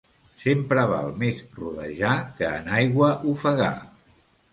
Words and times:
Sempre 0.43 0.85
val 0.91 1.11
més 1.23 1.43
rodejar 1.57 2.13
que 2.39 2.49
en 2.61 2.71
aigua 2.79 3.11
ofegar. 3.33 3.71